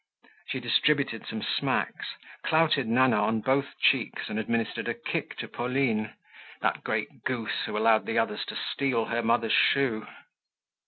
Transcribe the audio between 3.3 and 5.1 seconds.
both cheeks and administered a